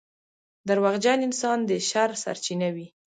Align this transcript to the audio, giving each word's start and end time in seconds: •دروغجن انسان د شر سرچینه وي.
•دروغجن 0.67 1.19
انسان 1.27 1.57
د 1.69 1.71
شر 1.89 2.09
سرچینه 2.23 2.67
وي. 2.75 2.87